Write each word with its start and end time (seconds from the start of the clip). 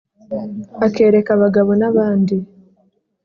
akereka 0.85 1.29
abagabo 1.37 1.71
n'abandi 1.81 2.35